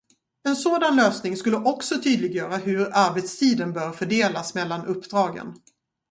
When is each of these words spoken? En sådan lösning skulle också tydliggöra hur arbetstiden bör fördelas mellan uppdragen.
En 0.49 0.55
sådan 0.55 0.95
lösning 0.95 1.37
skulle 1.37 1.57
också 1.57 2.01
tydliggöra 2.01 2.57
hur 2.57 2.89
arbetstiden 2.93 3.73
bör 3.73 3.91
fördelas 3.91 4.55
mellan 4.55 4.85
uppdragen. 4.85 5.53